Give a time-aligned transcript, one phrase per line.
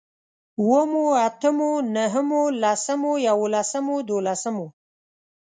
[0.59, 4.67] اوومو، اتمو، نهمو، لسمو، يوولسمو، دوولسمو